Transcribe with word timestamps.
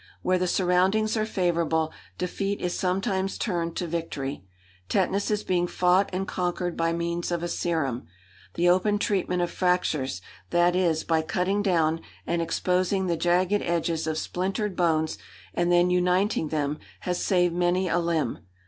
Where 0.23 0.39
the 0.39 0.47
surroundings 0.47 1.15
are 1.15 1.27
favourable, 1.27 1.93
defeat 2.17 2.59
is 2.59 2.73
sometimes 2.73 3.37
turned 3.37 3.75
to 3.75 3.85
victory. 3.85 4.43
Tetanus 4.89 5.29
is 5.29 5.43
being 5.43 5.67
fought 5.67 6.09
and 6.11 6.27
conquered 6.27 6.75
by 6.75 6.91
means 6.91 7.29
of 7.29 7.43
a 7.43 7.47
serum. 7.47 8.07
The 8.55 8.67
open 8.67 8.97
treatment 8.97 9.43
of 9.43 9.51
fractures 9.51 10.19
that 10.49 10.75
is, 10.75 11.03
by 11.03 11.21
cutting 11.21 11.61
down 11.61 12.01
and 12.25 12.41
exposing 12.41 13.05
the 13.05 13.15
jagged 13.15 13.61
edges 13.61 14.07
of 14.07 14.17
splintered 14.17 14.75
bones, 14.75 15.19
and 15.53 15.71
then 15.71 15.91
uniting 15.91 16.47
them 16.47 16.79
has 17.01 17.23
saved 17.23 17.53
many 17.53 17.87
a 17.87 17.99
limb. 17.99 18.39